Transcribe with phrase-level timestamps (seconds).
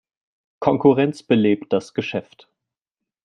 [0.57, 2.49] Konkurrenz belebt das Geschäft.